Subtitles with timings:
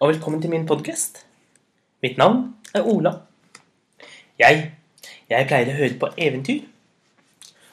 [0.00, 1.26] og velkommen til min podkast.
[2.02, 3.10] Mitt navn er Ola.
[4.40, 4.62] Jeg,
[5.28, 6.62] jeg pleier å høre på eventyr.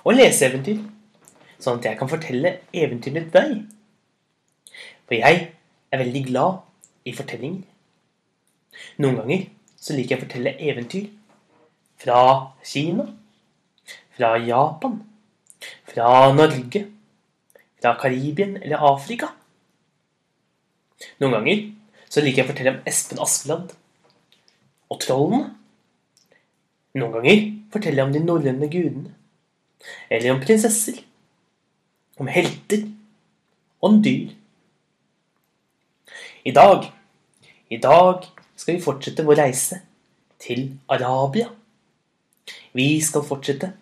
[0.03, 0.81] Og lese eventyr.
[1.55, 3.53] Sånn at jeg kan fortelle eventyrene til deg.
[5.07, 5.39] For jeg
[5.87, 7.63] er veldig glad i fortellinger.
[8.99, 9.47] Noen ganger
[9.79, 11.07] så liker jeg å fortelle eventyr
[12.03, 12.19] fra
[12.59, 13.07] Kina,
[14.19, 14.99] fra Japan,
[15.87, 16.83] fra Norge,
[17.79, 19.31] fra Karibien eller Afrika.
[21.23, 21.67] Noen ganger
[22.09, 23.73] så liker jeg å fortelle om Espen Askeland
[24.87, 25.51] og trollene.
[26.97, 27.41] Noen ganger
[27.73, 29.13] forteller jeg om de norrøne gudene.
[30.09, 31.01] Eller om prinsesser.
[32.17, 32.87] Om helter.
[33.81, 34.31] Og om dyr.
[36.47, 36.87] I dag
[37.69, 38.23] I dag
[38.55, 39.81] skal vi fortsette vår reise
[40.39, 41.49] til Arabia.
[42.71, 43.73] Vi skal fortsette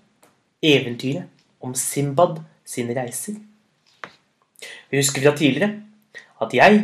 [0.66, 1.30] eventyret
[1.62, 3.38] om Simbad sine reiser.
[4.90, 5.84] Vi husker fra tidligere
[6.42, 6.82] at jeg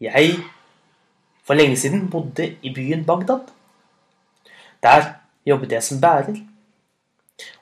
[0.00, 0.38] jeg
[1.44, 3.50] for lenge siden bodde i byen Bagdad.
[4.82, 5.12] Der
[5.46, 6.36] jobbet jeg som bærer.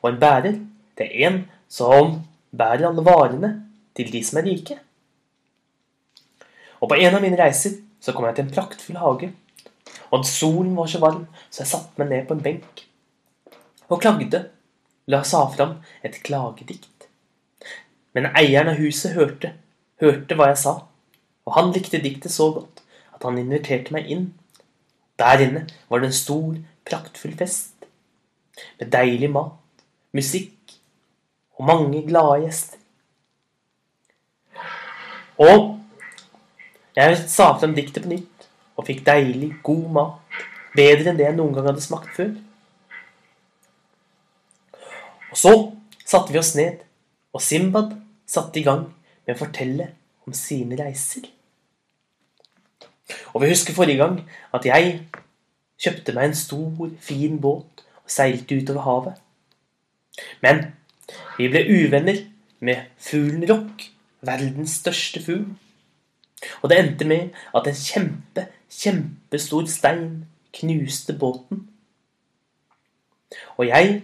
[0.03, 0.59] Og en bærer,
[0.99, 2.21] det er en som
[2.57, 3.53] bærer alle varene
[3.97, 4.79] til de som er rike.
[6.81, 9.33] Og på en av mine reiser så kom jeg til en praktfull hage.
[10.11, 12.87] Og solen var så varm, så jeg satte meg ned på en benk
[13.93, 14.49] og klagde.
[15.07, 17.09] La sa fram et klagedikt.
[18.15, 19.53] Men eieren av huset hørte,
[20.01, 20.75] hørte hva jeg sa.
[21.47, 22.83] Og han likte diktet så godt
[23.15, 24.29] at han inviterte meg inn.
[25.19, 26.55] Der inne var det en stor,
[26.89, 27.87] praktfull fest.
[28.79, 30.77] Med deilig mat, musikk
[31.59, 32.79] og mange glade gjester.
[35.43, 35.79] Og
[36.97, 40.41] jeg sa frem diktet på nytt og fikk deilig, god mat.
[40.77, 42.33] Bedre enn det jeg noen gang hadde smakt før.
[45.33, 45.53] Og så
[46.05, 46.81] satte vi oss ned,
[47.33, 47.95] og Simbad
[48.29, 48.87] satte i gang
[49.25, 49.91] med å fortelle
[50.27, 51.27] om sine reiser.
[53.33, 54.21] Og vi husker forrige gang
[54.55, 55.01] at jeg
[55.83, 59.19] kjøpte meg en stor, fin båt og seilte utover havet.
[60.45, 60.65] Men
[61.39, 62.23] vi ble uvenner
[62.63, 63.89] med fuglen Rock,
[64.23, 65.49] verdens største fugl.
[66.63, 70.25] Og det endte med at en kjempe, kjempestor stein
[70.55, 71.67] knuste båten.
[73.57, 74.03] Og jeg,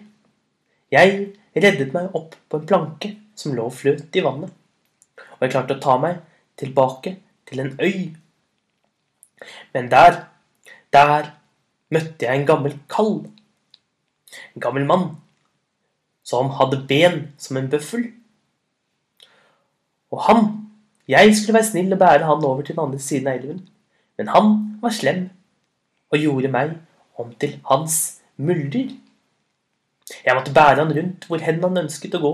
[0.91, 1.17] jeg
[1.57, 4.55] reddet meg opp på en planke som lå og fløt i vannet
[5.39, 6.21] og jeg klarte å ta meg
[6.59, 7.15] tilbake
[7.49, 8.11] til en øy.
[9.75, 10.25] Men der,
[10.93, 11.33] der
[11.95, 13.21] møtte jeg en gammel kall.
[14.55, 15.09] En gammel mann
[16.27, 18.11] som hadde ben som en bøffel.
[20.11, 20.55] Og han
[21.09, 23.61] Jeg skulle være snill og bære han over til den andre siden av elven,
[24.19, 24.49] men han
[24.83, 25.23] var slem
[26.13, 26.75] og gjorde meg
[27.17, 27.95] om til hans
[28.37, 28.91] muldyr.
[30.27, 32.33] Jeg måtte bære han rundt hvor hen han ønsket å gå.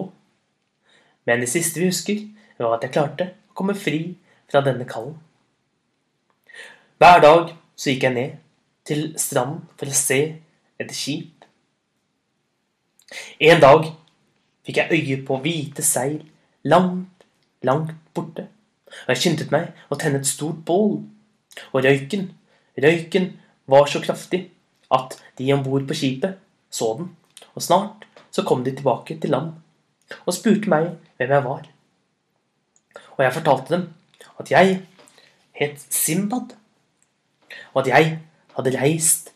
[1.25, 2.19] Men det siste vi husker,
[2.63, 4.15] var at jeg klarte å komme fri
[4.51, 5.17] fra denne kallen.
[7.03, 8.37] Hver dag så gikk jeg ned
[8.87, 10.21] til stranden for å se
[10.79, 11.45] etter skip.
[13.43, 13.89] En dag
[14.67, 16.21] fikk jeg øye på hvite seil
[16.65, 17.27] langt,
[17.67, 18.47] langt borte.
[19.05, 21.01] Og jeg skyndte meg å tenne et stort bål.
[21.73, 22.29] Og røyken,
[22.81, 23.33] røyken
[23.71, 24.47] var så kraftig
[24.95, 26.39] at de om bord på skipet
[26.71, 27.13] så den.
[27.55, 29.55] Og snart så kom de tilbake til land
[30.25, 31.74] og spurte meg hvem jeg var.
[33.17, 33.89] Og jeg fortalte dem
[34.41, 34.81] at jeg
[35.55, 36.57] het Simbad,
[37.75, 38.19] og at jeg
[38.57, 39.35] hadde reist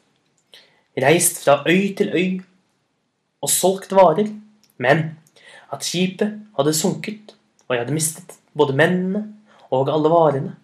[0.99, 2.41] reist fra øy til øy
[3.41, 4.27] og solgt varer,
[4.79, 5.19] men
[5.73, 7.37] at skipet hadde sunket,
[7.69, 9.35] og jeg hadde mistet både mennene
[9.71, 10.57] og alle varene.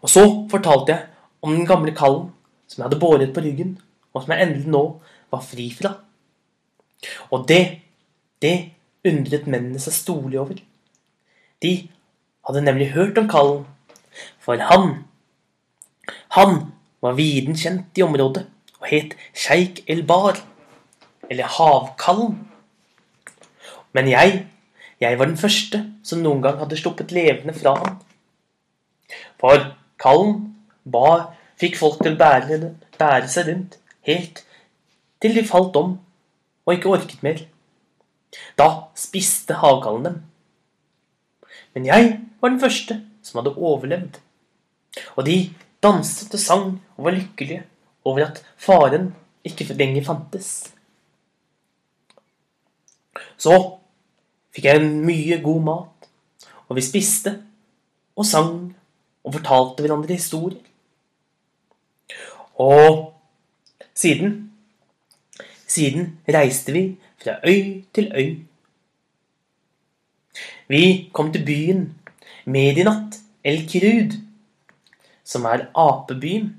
[0.00, 1.06] Og så fortalte jeg
[1.42, 2.30] om den gamle kallen
[2.66, 3.76] som jeg hadde båret på ryggen,
[4.14, 4.82] og som jeg endelig nå
[5.30, 5.92] var fri fra.
[7.30, 7.80] Og det,
[8.42, 8.75] det
[9.06, 10.58] undret mennene seg storlig over.
[11.62, 11.72] De
[12.46, 13.66] hadde nemlig hørt om kallen,
[14.40, 15.04] for han
[16.36, 18.44] Han var viden kjent i området
[18.80, 20.36] og het Sjeik el-Bar,
[21.30, 22.36] eller Havkallen.
[23.92, 24.46] Men jeg,
[25.00, 27.96] jeg var den første som noen gang hadde sluppet levende fra ham.
[29.40, 29.72] For
[30.02, 30.36] kallen
[30.84, 32.58] bar, fikk folk til å bære,
[33.00, 34.42] bære seg rundt helt
[35.22, 35.96] til de falt om
[36.66, 37.40] og ikke orket mer.
[38.58, 38.68] Da
[38.98, 40.16] spiste havkallen dem.
[41.74, 44.20] Men jeg var den første som hadde overlevd.
[45.16, 45.36] Og de
[45.82, 47.64] danset og sang og var lykkelige
[48.06, 49.10] over at faren
[49.46, 50.72] ikke lenger fantes.
[53.36, 53.52] Så
[54.56, 56.08] fikk jeg mye god mat,
[56.68, 57.34] og vi spiste
[58.16, 58.56] og sang
[59.26, 60.62] og fortalte hverandre historier.
[62.56, 63.12] Og
[63.94, 64.42] siden
[65.66, 66.82] Siden reiste vi
[67.26, 68.36] fra øy til øy.
[70.68, 71.94] Vi kom til byen
[72.44, 74.14] med i natt El Kirud,
[75.24, 76.56] som er apebyen.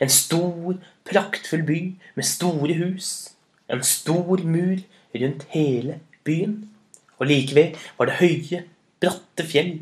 [0.00, 0.74] En stor,
[1.04, 1.78] praktfull by
[2.14, 3.30] med store hus.
[3.70, 4.82] En stor mur
[5.14, 6.70] rundt hele byen.
[7.18, 8.64] Og like ved var det høye,
[9.00, 9.80] bratte fjell.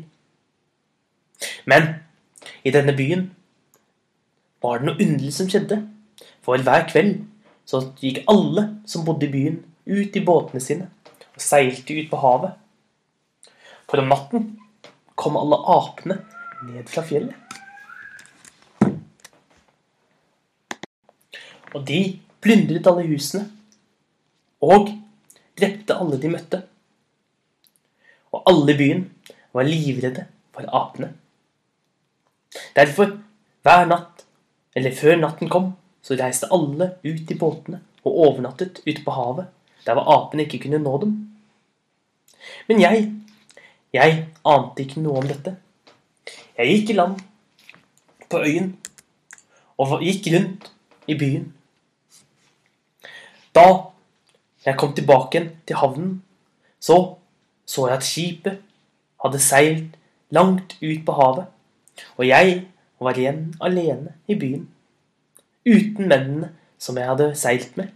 [1.65, 1.83] Men
[2.63, 3.31] i denne byen
[4.61, 5.81] var det noe underlig som skjedde.
[6.41, 7.23] For hver kveld
[7.65, 9.59] så gikk alle som bodde i byen,
[9.89, 10.89] ut i båtene sine
[11.33, 12.55] og seilte ut på havet.
[13.89, 14.49] For om natten
[15.19, 16.19] kom alle apene
[16.69, 17.35] ned fra fjellet.
[21.75, 22.01] Og de
[22.41, 23.45] plyndret alle husene
[24.65, 24.89] og
[25.59, 26.61] drepte alle de møtte.
[28.33, 29.05] Og alle i byen
[29.55, 30.25] var livredde
[30.55, 31.13] for apene.
[32.75, 33.17] Derfor,
[33.65, 34.25] hver natt,
[34.75, 35.71] eller før natten kom,
[36.01, 39.49] så reiste alle ut i båtene og overnattet ute på havet,
[39.85, 41.15] der hvor apene ikke kunne nå dem.
[42.67, 43.11] Men jeg,
[43.93, 45.55] jeg ante ikke noe om dette.
[46.57, 47.19] Jeg gikk i land
[48.29, 48.73] på øyen
[49.79, 50.71] og gikk rundt
[51.07, 51.53] i byen.
[53.55, 53.65] Da
[54.65, 56.19] jeg kom tilbake igjen til havnen,
[56.79, 57.15] så
[57.69, 58.61] så jeg at skipet
[59.23, 59.97] hadde seilt
[60.33, 61.45] langt ut på havet,
[62.17, 62.63] og jeg
[62.99, 64.65] var igjen alene i byen,
[65.67, 66.49] uten mennene
[66.81, 67.91] som jeg hadde seilt med.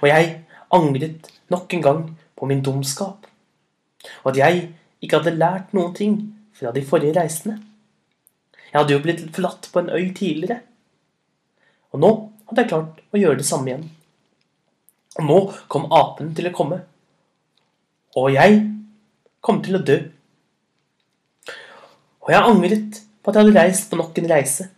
[0.00, 0.32] Og jeg
[0.72, 2.02] angret nok en gang
[2.38, 3.26] på min dumskap,
[4.24, 4.62] og at jeg
[5.02, 6.16] ikke hadde lært noen ting
[6.56, 7.58] fra de forrige reisende.
[8.72, 10.62] Jeg hadde jo blitt forlatt på en øy tidligere,
[11.92, 12.12] og nå
[12.48, 13.88] hadde jeg klart å gjøre det samme igjen.
[15.20, 15.38] Og nå
[15.68, 16.80] kom apen til å komme,
[18.16, 18.60] og jeg
[19.44, 19.98] kom til å dø.
[22.22, 24.68] Og jeg angret på at jeg hadde reist på nok en reise.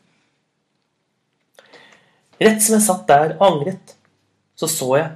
[2.40, 3.94] Rett som jeg satt der og angret,
[4.56, 5.10] så så jeg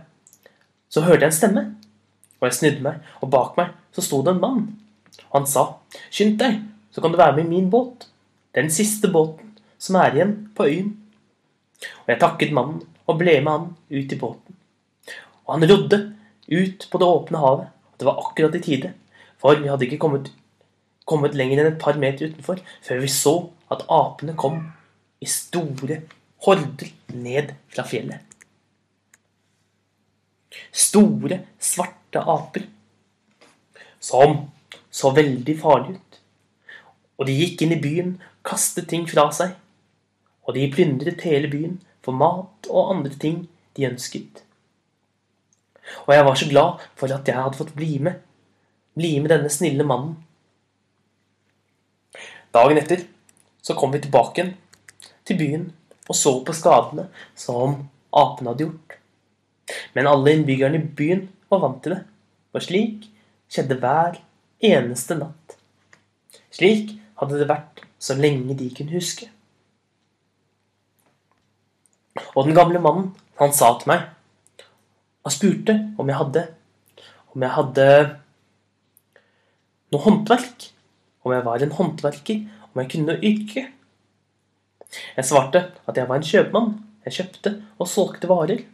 [0.89, 1.63] Så hørte jeg en stemme.
[2.41, 4.63] Og jeg snudde meg, og bak meg så sto det en mann.
[5.29, 5.75] Og han sa,
[6.11, 8.07] 'Skynd deg, så kan du være med i min båt.'
[8.55, 10.97] Den siste båten som er igjen på øyen.
[12.03, 14.57] Og jeg takket mannen og ble med han ut i båten.
[15.47, 15.99] Og han rodde
[16.49, 17.69] ut på det åpne havet.
[17.99, 18.93] Det var akkurat i tide,
[19.39, 20.33] for vi hadde ikke kommet,
[21.07, 23.35] kommet lenger enn et par meter utenfor før vi så
[23.71, 24.61] at apene kom
[25.21, 26.03] i store
[26.47, 28.28] horder ned fra fjellet.
[30.73, 32.67] Store, svarte aper.
[34.01, 34.51] Som
[34.91, 36.19] så veldig farlig ut.
[37.19, 38.13] Og de gikk inn i byen,
[38.47, 39.57] kastet ting fra seg.
[40.47, 43.43] Og de plyndret hele byen for mat og andre ting
[43.77, 44.45] de ønsket.
[46.07, 48.21] Og jeg var så glad for at jeg hadde fått bli med.
[48.99, 50.17] Bli med denne snille mannen.
[52.55, 53.05] Dagen etter
[53.63, 54.55] så kom vi tilbake igjen
[55.29, 55.67] til byen
[56.09, 57.83] og så på skadene som
[58.17, 58.98] apene hadde gjort.
[59.95, 62.03] Men alle innbyggerne i byen var vant til det,
[62.53, 63.09] for slik
[63.49, 64.21] skjedde hver
[64.65, 65.57] eneste natt.
[66.55, 69.29] Slik hadde det vært så lenge de kunne huske.
[72.35, 74.09] Og den gamle mannen, han sa til meg
[75.23, 76.43] Han spurte om jeg hadde
[77.31, 77.85] Om jeg hadde
[79.93, 80.67] noe håndverk.
[81.25, 82.41] Om jeg var en håndverker.
[82.73, 83.63] Om jeg kunne noe yrke.
[85.17, 86.75] Jeg svarte at jeg var en kjøpmann.
[87.07, 88.65] Jeg kjøpte og solgte varer.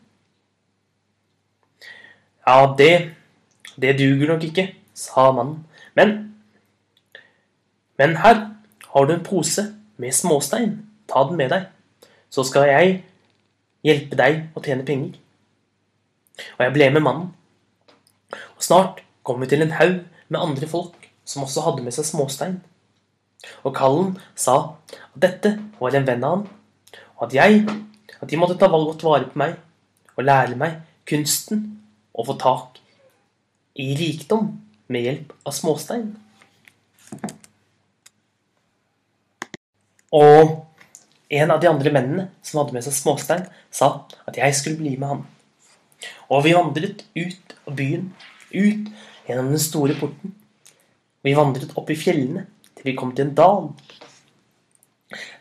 [2.46, 3.14] Ja, det
[3.80, 5.66] Det duger nok ikke, sa mannen.
[5.94, 6.34] Men
[7.98, 8.50] Men her
[8.94, 10.86] har du en pose med småstein.
[11.08, 11.66] Ta den med deg.
[12.30, 13.04] Så skal jeg
[13.84, 15.14] hjelpe deg å tjene penger.
[16.58, 17.28] Og jeg ble med mannen.
[18.56, 22.04] Og snart kom vi til en haug med andre folk som også hadde med seg
[22.08, 22.60] småstein.
[23.62, 26.44] Og kallen sa at dette var en venn av ham,
[27.16, 27.64] og at jeg
[28.20, 29.56] at de måtte ta godt vare på meg
[30.16, 31.83] og lære meg kunsten
[32.14, 32.78] å få tak
[33.74, 34.52] i rikdom
[34.92, 36.12] med hjelp av småstein.
[40.14, 40.54] Og
[41.34, 44.94] en av de andre mennene som hadde med seg småstein, sa at jeg skulle bli
[44.94, 45.24] med ham.
[46.30, 48.12] Og vi vandret ut av byen,
[48.54, 48.90] ut
[49.26, 50.34] gjennom den store porten.
[51.24, 53.70] Vi vandret opp i fjellene til vi kom til en dal.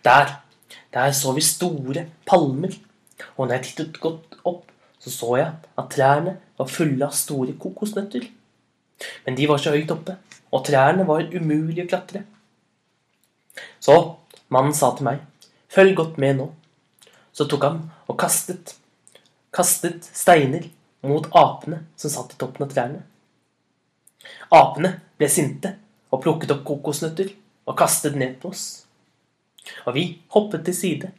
[0.05, 0.37] Der,
[0.93, 2.73] der så vi store palmer,
[3.35, 4.32] og når jeg tittet godt
[5.03, 8.29] så så jeg at trærne var fulle av store kokosnøtter.
[9.25, 10.15] Men de var så høyt oppe,
[10.53, 12.23] og trærne var umulig å klatre.
[13.83, 13.97] Så
[14.53, 15.19] mannen sa til meg,
[15.67, 16.47] følg godt med nå.
[17.35, 18.77] Så tok han og kastet,
[19.53, 20.69] kastet steiner
[21.03, 23.01] mot apene som satt i toppen av trærne.
[24.53, 25.73] Apene ble sinte
[26.13, 27.33] og plukket opp kokosnøtter
[27.67, 28.85] og kastet ned på oss.
[29.87, 31.11] Og vi hoppet til side.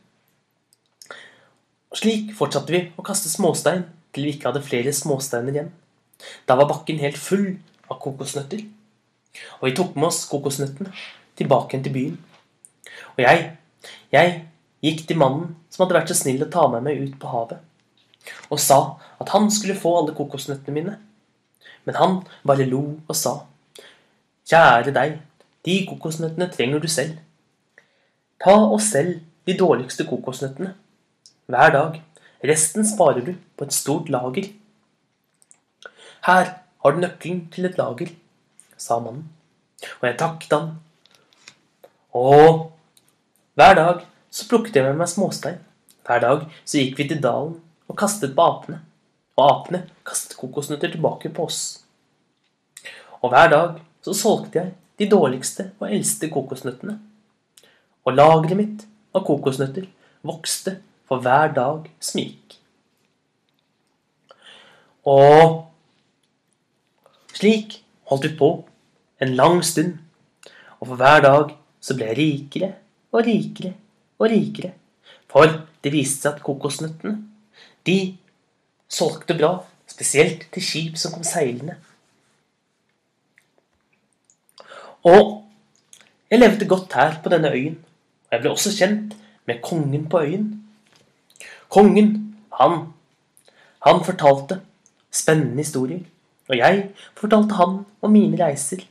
[1.94, 5.68] Og slik fortsatte vi å kaste småstein til vi ikke hadde flere småsteiner igjen.
[6.42, 7.52] Da var bakken helt full
[7.86, 8.64] av kokosnøtter.
[9.60, 10.90] Og vi tok med oss kokosnøttene
[11.38, 12.18] tilbake igjen til byen.
[13.14, 13.46] Og jeg,
[14.10, 14.34] jeg
[14.82, 17.62] gikk til mannen som hadde vært så snill å ta med meg ut på havet,
[18.50, 18.80] og sa
[19.22, 20.98] at han skulle få alle kokosnøttene mine.
[21.86, 23.36] Men han bare lo og sa,
[24.50, 25.20] kjære deg,
[25.62, 27.20] de kokosnøttene trenger du selv.
[28.42, 30.74] Ta oss selv de dårligste kokosnøttene
[31.46, 32.02] hver dag.
[32.44, 34.50] Resten sparer du på et stort lager.
[36.24, 38.10] Her har du nøkkelen til et lager,
[38.76, 39.28] sa mannen,
[40.00, 40.70] og jeg takket han.
[42.14, 42.72] Og
[43.54, 45.60] hver dag så plukket jeg med meg småstein.
[46.04, 47.56] Hver dag så gikk vi til dalen
[47.88, 48.80] og kastet på apene,
[49.36, 51.60] og apene kastet kokosnøtter tilbake på oss.
[53.24, 56.98] Og hver dag så solgte jeg de dårligste og eldste kokosnøttene.
[58.04, 58.84] Og lageret mitt
[59.16, 59.88] av kokosnøtter
[60.24, 60.78] vokste
[61.14, 62.56] for hver dag smik.
[65.06, 65.66] Og
[67.35, 67.76] slik
[68.11, 68.49] holdt vi på
[69.23, 69.99] en lang stund,
[70.80, 72.73] og for hver dag så ble jeg rikere
[73.12, 73.75] og rikere
[74.18, 74.73] og rikere.
[75.30, 75.47] For
[75.85, 77.21] det viste seg at kokosnøttene,
[77.87, 78.16] de
[78.90, 79.52] solgte bra,
[79.87, 81.76] spesielt til skip som kom seilende.
[85.04, 85.44] Og
[86.30, 87.78] jeg levde godt her på denne øyen,
[88.26, 89.16] og jeg ble også kjent
[89.47, 90.63] med kongen på øyen.
[91.73, 92.92] Kongen, han,
[93.87, 94.61] han fortalte
[95.14, 96.04] spennende historier,
[96.49, 98.85] og jeg fortalte han om mine reiser.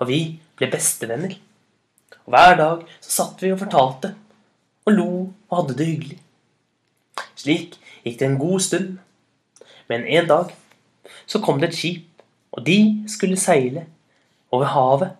[0.00, 0.20] Og vi
[0.56, 1.36] ble bestevenner.
[2.24, 4.14] Og hver dag så satt vi og fortalte,
[4.86, 5.10] og lo
[5.50, 6.18] og hadde det hyggelig.
[7.36, 8.90] Slik gikk det en god stund,
[9.88, 10.52] men en dag
[11.26, 12.06] så kom det et skip,
[12.52, 12.78] og de
[13.08, 13.86] skulle seile
[14.50, 15.16] over havet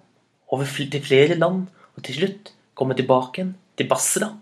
[0.51, 4.33] over til flere land, og til slutt komme tilbake igjen til Basra.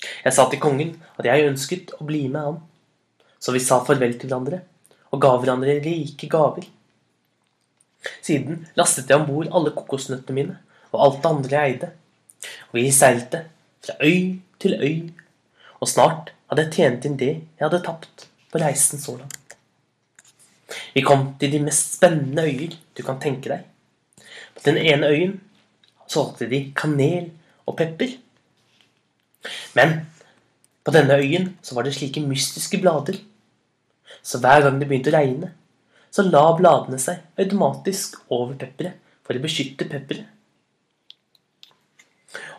[0.00, 2.58] Jeg sa til kongen at jeg ønsket å bli med han.
[3.40, 4.62] Så vi sa farvel til hverandre
[5.14, 6.66] og ga hverandre rike gaver.
[8.22, 10.58] Siden lastet jeg om bord alle kokosnøttene mine
[10.92, 11.92] og alt det andre jeg eide.
[12.70, 13.42] Og vi seilte
[13.84, 15.10] fra øy til øy,
[15.80, 19.56] og snart hadde jeg tjent inn det jeg hadde tapt på reisen så langt.
[20.94, 23.66] Vi kom til de mest spennende øyer du kan tenke deg.
[24.56, 25.34] På den ene øyen
[26.10, 27.30] solgte de kanel
[27.66, 28.16] og pepper.
[29.76, 29.98] Men
[30.86, 33.18] på denne øyen så var det slike mystiske blader.
[34.22, 35.52] Så hver gang det begynte å regne,
[36.10, 40.26] så la bladene seg automatisk over pepperet for å beskytte pepperet.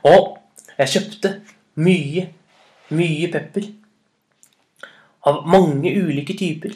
[0.08, 0.36] Og
[0.78, 1.32] jeg kjøpte
[1.82, 2.28] mye,
[2.94, 3.72] mye pepper.
[5.28, 6.76] Av mange ulike typer.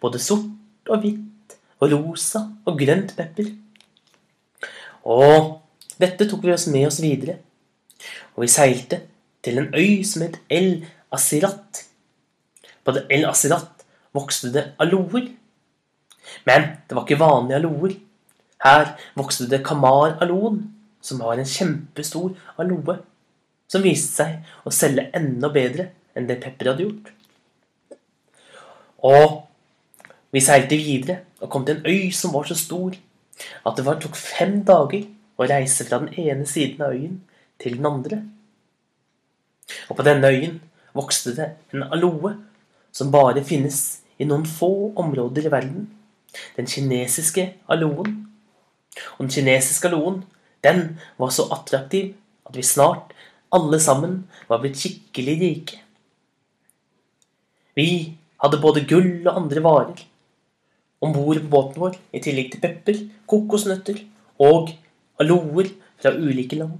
[0.00, 3.50] Både sort og hvitt og rosa og grønt pepper.
[5.06, 5.56] Og
[6.00, 7.38] dette tok vi oss med oss videre.
[8.36, 9.02] Og vi seilte
[9.46, 10.84] til en øy som het El
[11.14, 11.84] Asirat.
[12.84, 13.86] På det El Asirat
[14.16, 15.30] vokste det aloer.
[16.46, 17.96] Men det var ikke vanlige aloer.
[18.64, 20.62] Her vokste det kamar-aloen,
[21.00, 22.98] som var en kjempestor aloe,
[23.68, 27.12] som viste seg å selge enda bedre enn det Pepper hadde gjort.
[29.06, 29.42] Og
[30.34, 32.96] vi seilte videre og kom til en øy som var så stor
[33.68, 35.04] at det var, tok fem dager
[35.36, 37.20] å reise fra den ene siden av øyen
[37.60, 38.22] til den andre.
[39.88, 40.60] Og på denne øyen
[40.96, 42.34] vokste det en aloe
[42.92, 45.88] som bare finnes i noen få områder i verden.
[46.56, 48.22] Den kinesiske aloen.
[49.16, 50.22] Og den kinesiske aloen,
[50.64, 52.14] den var så attraktiv
[52.48, 53.12] at vi snart
[53.54, 55.80] alle sammen var blitt skikkelig rike.
[57.76, 60.04] Vi hadde både gull og andre varer
[61.04, 64.00] om bord på båten vår, i tillegg til pepper, kokosnøtter
[64.42, 64.72] og
[65.20, 65.68] aloer
[66.00, 66.78] fra ulike land.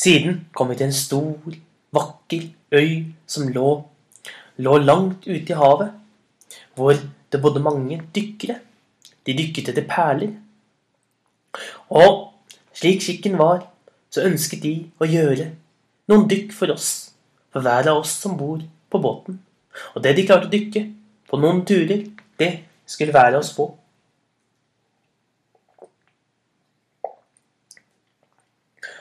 [0.00, 1.56] Siden kom vi til en stor,
[1.92, 3.70] vakker øy som lå,
[4.56, 5.90] lå langt ute i havet,
[6.74, 6.94] hvor
[7.32, 8.56] det bodde mange dykkere.
[9.26, 10.32] De dykket etter perler.
[11.90, 12.30] Og
[12.72, 13.66] slik skikken var,
[14.10, 15.50] så ønsket de å gjøre
[16.10, 17.12] noen dykk for oss,
[17.52, 19.36] for hver av oss som bor på båten.
[19.94, 20.86] Og det de klarte å dykke
[21.28, 22.06] på noen turer,
[22.40, 22.50] det
[22.88, 23.68] skulle være oss få.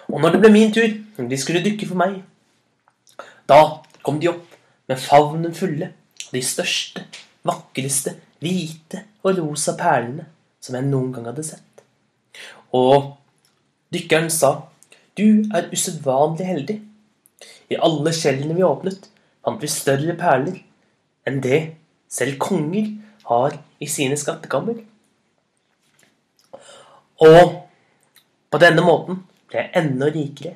[0.10, 0.90] Og når det ble min tur,
[1.30, 2.20] de skulle dykke for meg,
[3.50, 4.58] da kom de opp
[4.90, 5.92] med favnen fulle
[6.26, 7.06] av de største,
[7.46, 10.26] vakreste, hvite og rosa perlene
[10.64, 11.84] som jeg noen gang hadde sett.
[12.76, 13.16] Og
[13.94, 14.70] dykkeren sa,
[15.18, 16.78] du er usedvanlig heldig.
[17.70, 19.10] I alle skjellene vi åpnet,
[19.46, 20.60] fant vi større perler
[21.28, 21.60] enn det
[22.10, 22.90] selv konger
[23.30, 24.80] har i sine skattekammer.
[27.20, 27.58] Og
[28.50, 30.56] på denne måten ble jeg enda rikere.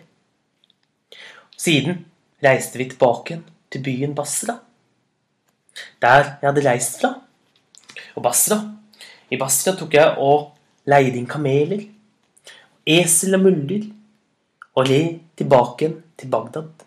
[1.57, 2.05] Siden
[2.43, 3.39] reiste vi tilbake
[3.71, 4.59] til byen Basra,
[6.01, 7.13] der jeg hadde reist fra.
[8.15, 8.59] Og Basra,
[9.31, 10.51] i Basra tok jeg og
[10.85, 11.89] leide inn kameler.
[12.85, 13.85] esel og muldyr
[14.75, 16.83] og red tilbake til Bagdad.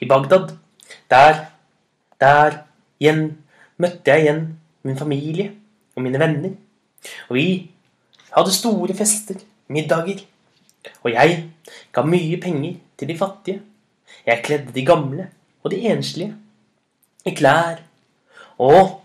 [0.00, 0.54] I Bagdad,
[1.10, 1.44] der,
[2.20, 2.62] der
[3.00, 3.42] igjen
[3.76, 4.40] møtte jeg igjen
[4.82, 5.50] min familie
[5.96, 6.54] og mine venner.
[7.28, 7.46] Og vi
[8.32, 10.24] hadde store fester, middager.
[11.02, 11.38] Og jeg
[11.92, 13.62] ga mye penger til de fattige.
[14.26, 15.28] Jeg kledde de gamle
[15.62, 16.34] og de enslige
[17.26, 17.82] i klær.
[18.62, 19.00] Og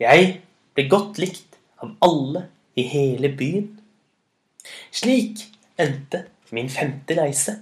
[0.00, 0.40] jeg
[0.74, 2.46] ble godt likt av alle
[2.76, 3.68] i hele byen.
[4.94, 5.44] Slik
[5.78, 7.58] endte min femte reise.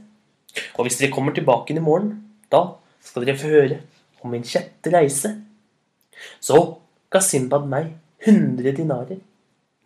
[0.77, 2.15] Og hvis dere kommer tilbake i morgen,
[2.53, 3.81] da skal dere få høre
[4.23, 5.35] om min sjette reise.
[6.41, 6.59] Så
[7.11, 9.21] ga Simbad meg 100 dinarer.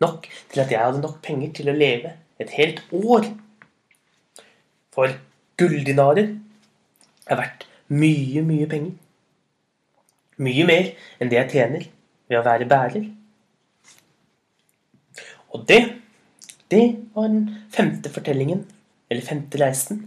[0.03, 3.25] Nok til at jeg hadde nok penger til å leve et helt år.
[4.97, 5.11] For
[5.61, 6.31] gulldinarer
[7.29, 8.95] er verdt mye, mye penger.
[10.41, 10.89] Mye mer
[11.21, 11.85] enn det jeg tjener
[12.25, 13.05] ved å være bærer.
[15.53, 15.79] Og det,
[16.73, 16.81] det
[17.13, 18.65] var den femte fortellingen,
[19.09, 20.01] eller femte reisen,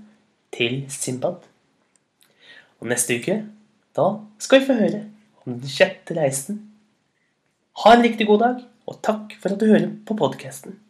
[0.50, 1.46] til Simbad.
[2.82, 3.38] Og neste uke,
[3.94, 4.10] da
[4.42, 5.04] skal vi få høre
[5.44, 6.64] om den sjette reisen.
[7.84, 10.80] Ha en riktig god dag, og takk for at du hører på podkasten.